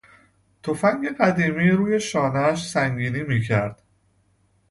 [0.63, 3.83] تفنگ قدیمی روی شانهاش سنگینی میکرد.